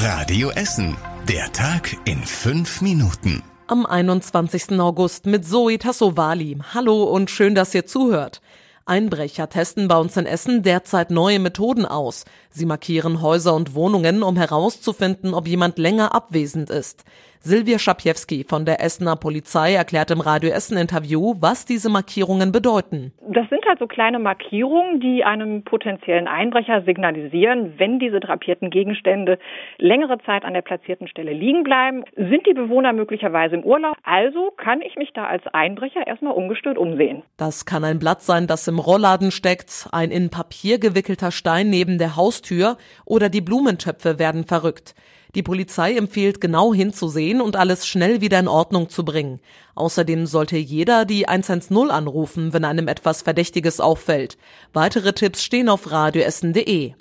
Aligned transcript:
Radio 0.00 0.50
Essen. 0.50 0.96
Der 1.28 1.50
Tag 1.52 1.96
in 2.04 2.22
fünf 2.22 2.82
Minuten. 2.82 3.42
Am 3.66 3.84
21. 3.84 4.78
August 4.78 5.26
mit 5.26 5.44
Zoe 5.44 5.76
Tassovali. 5.76 6.56
Hallo 6.72 7.02
und 7.02 7.32
schön, 7.32 7.56
dass 7.56 7.74
ihr 7.74 7.84
zuhört. 7.84 8.40
Einbrecher 8.86 9.48
testen 9.48 9.88
bei 9.88 9.96
uns 9.96 10.16
in 10.16 10.24
Essen 10.24 10.62
derzeit 10.62 11.10
neue 11.10 11.40
Methoden 11.40 11.84
aus. 11.84 12.26
Sie 12.48 12.64
markieren 12.64 13.20
Häuser 13.22 13.56
und 13.56 13.74
Wohnungen, 13.74 14.22
um 14.22 14.36
herauszufinden, 14.36 15.34
ob 15.34 15.48
jemand 15.48 15.78
länger 15.78 16.14
abwesend 16.14 16.70
ist. 16.70 17.02
Silvia 17.40 17.78
Schapiewski 17.78 18.44
von 18.44 18.64
der 18.64 18.82
Essener 18.82 19.16
Polizei 19.16 19.74
erklärt 19.74 20.10
im 20.10 20.20
Radio 20.20 20.50
Essen 20.50 20.76
Interview, 20.76 21.34
was 21.38 21.64
diese 21.64 21.88
Markierungen 21.88 22.52
bedeuten. 22.52 23.12
Das 23.28 23.48
sind 23.48 23.64
halt 23.66 23.78
so 23.78 23.86
kleine 23.86 24.18
Markierungen, 24.18 25.00
die 25.00 25.24
einem 25.24 25.62
potenziellen 25.62 26.26
Einbrecher 26.26 26.82
signalisieren, 26.82 27.74
wenn 27.78 27.98
diese 27.98 28.20
drapierten 28.20 28.70
Gegenstände 28.70 29.38
längere 29.78 30.18
Zeit 30.26 30.44
an 30.44 30.54
der 30.54 30.62
platzierten 30.62 31.06
Stelle 31.08 31.32
liegen 31.32 31.62
bleiben, 31.62 32.04
sind 32.16 32.46
die 32.46 32.54
Bewohner 32.54 32.92
möglicherweise 32.92 33.56
im 33.56 33.64
Urlaub. 33.64 33.96
Also 34.02 34.50
kann 34.56 34.82
ich 34.82 34.96
mich 34.96 35.10
da 35.14 35.26
als 35.26 35.46
Einbrecher 35.52 36.06
erstmal 36.06 36.32
ungestört 36.32 36.78
umsehen. 36.78 37.22
Das 37.36 37.66
kann 37.66 37.84
ein 37.84 37.98
Blatt 37.98 38.22
sein, 38.22 38.46
das 38.46 38.66
im 38.66 38.78
Rollladen 38.78 39.30
steckt, 39.30 39.88
ein 39.92 40.10
in 40.10 40.30
Papier 40.30 40.78
gewickelter 40.78 41.30
Stein 41.30 41.70
neben 41.70 41.98
der 41.98 42.16
Haustür 42.16 42.76
oder 43.04 43.28
die 43.28 43.40
Blumentöpfe 43.40 44.18
werden 44.18 44.44
verrückt. 44.44 44.94
Die 45.34 45.42
Polizei 45.42 45.94
empfiehlt 45.94 46.40
genau 46.40 46.72
hinzusehen 46.72 47.40
und 47.40 47.56
alles 47.56 47.86
schnell 47.86 48.20
wieder 48.20 48.38
in 48.38 48.48
Ordnung 48.48 48.88
zu 48.88 49.04
bringen. 49.04 49.40
Außerdem 49.74 50.26
sollte 50.26 50.56
jeder 50.56 51.04
die 51.04 51.28
110 51.28 51.90
anrufen, 51.90 52.52
wenn 52.52 52.64
einem 52.64 52.88
etwas 52.88 53.22
Verdächtiges 53.22 53.78
auffällt. 53.80 54.38
Weitere 54.72 55.12
Tipps 55.12 55.42
stehen 55.42 55.68
auf 55.68 55.90
radioessen.de. 55.90 56.94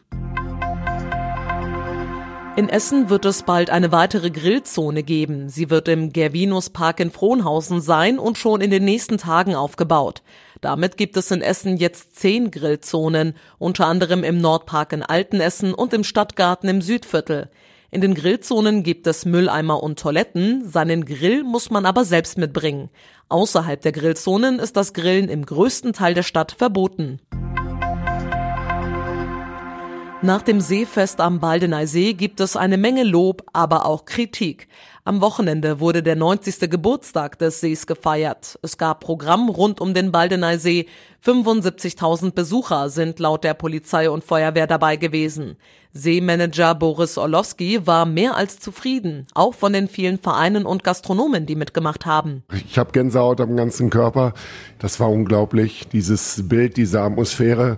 In 2.58 2.70
Essen 2.70 3.12
wird 3.12 3.26
es 3.26 3.44
bald 3.44 3.70
eine 3.70 3.92
weitere 3.92 4.32
Grillzone 4.32 5.04
geben. 5.04 5.48
Sie 5.48 5.70
wird 5.70 5.88
im 5.88 6.12
Gervinus 6.12 6.72
Park 6.72 7.00
in 7.00 7.12
Frohnhausen 7.12 7.82
sein 7.82 8.18
und 8.18 8.40
schon 8.40 8.62
in 8.62 8.72
den 8.72 8.84
nächsten 8.84 9.20
Tagen 9.20 9.54
aufgebaut. 9.54 10.24
Damit 10.60 10.98
gibt 10.98 11.18
es 11.18 11.30
in 11.30 11.44
Essen 11.44 11.78
jetzt 11.78 12.16
zehn 12.16 12.50
Grillzonen, 12.50 13.36
unter 13.60 13.86
anderem 13.86 14.24
im 14.24 14.42
Nordpark 14.42 14.92
in 14.92 15.04
Altenessen 15.04 15.72
und 15.72 15.94
im 15.94 16.04
Stadtgarten 16.04 16.68
im 16.68 16.82
Südviertel. 16.82 17.52
In 17.90 18.02
den 18.02 18.16
Grillzonen 18.16 18.84
gibt 18.84 19.08
es 19.08 19.24
Mülleimer 19.24 19.82
und 19.82 19.98
Toiletten, 19.98 20.70
seinen 20.70 21.06
Grill 21.06 21.46
muss 21.46 21.70
man 21.70 21.86
aber 21.86 22.04
selbst 22.04 22.38
mitbringen. 22.38 22.90
Außerhalb 23.30 23.82
der 23.82 23.94
Grillzonen 23.94 24.60
ist 24.60 24.76
das 24.76 24.92
Grillen 24.92 25.30
im 25.30 25.46
größten 25.46 25.94
Teil 25.94 26.14
der 26.14 26.24
Stadt 26.24 26.52
verboten. 26.52 27.22
Nach 30.22 30.42
dem 30.42 30.60
Seefest 30.60 31.22
am 31.22 31.40
Baldeneysee 31.40 32.14
gibt 32.14 32.42
es 32.42 32.58
eine 32.58 32.78
Menge 32.78 33.04
Lob, 33.04 33.44
aber 33.54 33.86
auch 33.86 34.04
Kritik. 34.04 34.68
Am 35.06 35.22
Wochenende 35.22 35.80
wurde 35.80 36.04
der 36.04 36.16
90. 36.16 36.70
Geburtstag 36.70 37.40
des 37.40 37.62
Sees 37.62 37.88
gefeiert. 37.88 38.60
Es 38.64 38.78
gab 38.78 39.00
Programm 39.00 39.48
rund 39.48 39.80
um 39.80 39.94
den 39.94 40.12
Baldeneysee. 40.12 40.88
75.000 41.24 42.32
Besucher 42.32 42.90
sind 42.90 43.20
laut 43.20 43.44
der 43.46 43.54
Polizei 43.54 44.10
und 44.10 44.24
Feuerwehr 44.24 44.68
dabei 44.68 44.98
gewesen. 44.98 45.56
Seemanager 45.98 46.76
Boris 46.76 47.18
Orlowski 47.18 47.86
war 47.86 48.06
mehr 48.06 48.38
als 48.38 48.60
zufrieden, 48.60 49.28
auch 49.34 49.54
von 49.54 49.74
den 49.74 49.88
vielen 49.88 50.20
Vereinen 50.20 50.66
und 50.66 50.84
Gastronomen, 50.84 51.46
die 51.46 51.56
mitgemacht 51.56 52.06
haben. 52.06 52.44
Ich 52.54 52.78
habe 52.78 52.92
Gänsehaut 52.92 53.42
am 53.42 53.56
ganzen 53.56 53.90
Körper. 53.90 54.34
Das 54.80 55.00
war 55.00 55.10
unglaublich. 55.10 55.88
Dieses 55.92 56.48
Bild, 56.48 56.78
diese 56.78 57.02
Atmosphäre, 57.02 57.78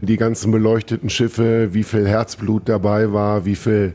die 0.00 0.16
ganzen 0.16 0.52
beleuchteten 0.52 1.10
Schiffe, 1.10 1.74
wie 1.74 1.82
viel 1.82 2.06
Herzblut 2.06 2.68
dabei 2.68 3.12
war, 3.12 3.44
wie 3.44 3.56
viel 3.56 3.94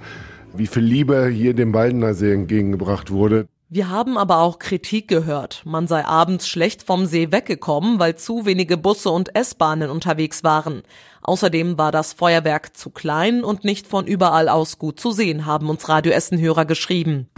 wie 0.53 0.67
viel 0.67 0.83
Liebe 0.83 1.27
hier 1.27 1.53
dem 1.53 1.71
Baldener 1.71 2.13
See 2.13 2.33
entgegengebracht 2.33 3.09
wurde. 3.09 3.47
Wir 3.73 3.89
haben 3.89 4.17
aber 4.17 4.39
auch 4.39 4.59
Kritik 4.59 5.07
gehört. 5.07 5.61
Man 5.63 5.87
sei 5.87 6.03
abends 6.03 6.45
schlecht 6.45 6.83
vom 6.83 7.05
See 7.05 7.31
weggekommen, 7.31 7.99
weil 7.99 8.17
zu 8.17 8.45
wenige 8.45 8.75
Busse 8.75 9.09
und 9.11 9.33
S-Bahnen 9.33 9.89
unterwegs 9.89 10.43
waren. 10.43 10.83
Außerdem 11.21 11.77
war 11.77 11.93
das 11.93 12.11
Feuerwerk 12.11 12.75
zu 12.75 12.89
klein 12.89 13.45
und 13.45 13.63
nicht 13.63 13.87
von 13.87 14.07
überall 14.07 14.49
aus 14.49 14.77
gut 14.77 14.99
zu 14.99 15.13
sehen, 15.13 15.45
haben 15.45 15.69
uns 15.69 15.87
Radio 15.87 16.11
Essen-Hörer 16.11 16.65
geschrieben. 16.65 17.29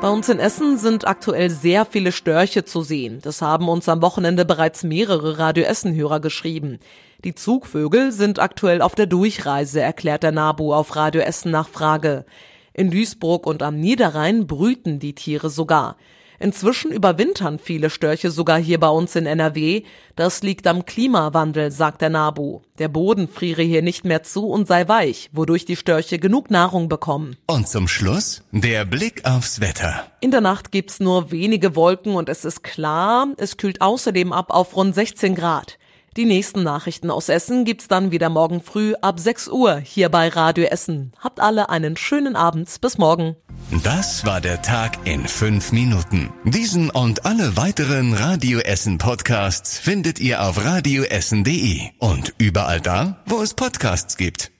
Bei 0.00 0.10
uns 0.10 0.28
in 0.28 0.38
Essen 0.38 0.78
sind 0.78 1.08
aktuell 1.08 1.50
sehr 1.50 1.84
viele 1.84 2.12
Störche 2.12 2.64
zu 2.64 2.82
sehen. 2.82 3.18
Das 3.22 3.42
haben 3.42 3.68
uns 3.68 3.88
am 3.88 4.00
Wochenende 4.00 4.44
bereits 4.44 4.84
mehrere 4.84 5.38
Radio 5.40 5.64
Essen-Hörer 5.64 6.20
geschrieben. 6.20 6.78
Die 7.24 7.34
Zugvögel 7.34 8.12
sind 8.12 8.38
aktuell 8.38 8.80
auf 8.80 8.94
der 8.94 9.06
Durchreise, 9.06 9.80
erklärt 9.80 10.22
der 10.22 10.30
NABU 10.30 10.72
auf 10.72 10.94
Radio 10.94 11.22
Essen 11.22 11.50
nach 11.50 11.68
Frage. 11.68 12.24
In 12.74 12.90
Duisburg 12.90 13.46
und 13.46 13.62
am 13.62 13.78
Niederrhein 13.78 14.46
brüten 14.46 14.98
die 14.98 15.14
Tiere 15.14 15.50
sogar. 15.50 15.96
Inzwischen 16.42 16.90
überwintern 16.90 17.60
viele 17.60 17.88
Störche 17.88 18.32
sogar 18.32 18.58
hier 18.58 18.80
bei 18.80 18.88
uns 18.88 19.14
in 19.14 19.26
NRW. 19.26 19.82
Das 20.16 20.42
liegt 20.42 20.66
am 20.66 20.84
Klimawandel, 20.84 21.70
sagt 21.70 22.00
der 22.00 22.10
NABU. 22.10 22.62
Der 22.80 22.88
Boden 22.88 23.28
friere 23.28 23.62
hier 23.62 23.80
nicht 23.80 24.04
mehr 24.04 24.24
zu 24.24 24.48
und 24.48 24.66
sei 24.66 24.88
weich, 24.88 25.30
wodurch 25.32 25.66
die 25.66 25.76
Störche 25.76 26.18
genug 26.18 26.50
Nahrung 26.50 26.88
bekommen. 26.88 27.36
Und 27.46 27.68
zum 27.68 27.86
Schluss 27.86 28.42
der 28.50 28.84
Blick 28.84 29.24
aufs 29.24 29.60
Wetter. 29.60 30.06
In 30.20 30.32
der 30.32 30.40
Nacht 30.40 30.72
gibt's 30.72 30.98
nur 30.98 31.30
wenige 31.30 31.76
Wolken 31.76 32.16
und 32.16 32.28
es 32.28 32.44
ist 32.44 32.64
klar, 32.64 33.28
es 33.36 33.56
kühlt 33.56 33.80
außerdem 33.80 34.32
ab 34.32 34.50
auf 34.50 34.74
rund 34.74 34.96
16 34.96 35.36
Grad. 35.36 35.78
Die 36.16 36.26
nächsten 36.26 36.62
Nachrichten 36.62 37.10
aus 37.10 37.30
Essen 37.30 37.64
gibt's 37.64 37.88
dann 37.88 38.10
wieder 38.10 38.28
morgen 38.28 38.60
früh 38.60 38.92
ab 39.00 39.18
6 39.18 39.48
Uhr 39.48 39.78
hier 39.78 40.10
bei 40.10 40.28
Radio 40.28 40.64
Essen. 40.64 41.12
Habt 41.18 41.40
alle 41.40 41.70
einen 41.70 41.96
schönen 41.96 42.36
Abend. 42.36 42.68
Bis 42.82 42.98
morgen. 42.98 43.34
Das 43.82 44.26
war 44.26 44.42
der 44.42 44.60
Tag 44.60 44.98
in 45.06 45.26
fünf 45.26 45.72
Minuten. 45.72 46.30
Diesen 46.44 46.90
und 46.90 47.24
alle 47.24 47.56
weiteren 47.56 48.12
Radio 48.12 48.58
Essen 48.58 48.98
Podcasts 48.98 49.78
findet 49.78 50.20
ihr 50.20 50.42
auf 50.42 50.62
radioessen.de 50.62 51.80
und 51.98 52.34
überall 52.36 52.82
da, 52.82 53.22
wo 53.24 53.40
es 53.40 53.54
Podcasts 53.54 54.18
gibt. 54.18 54.51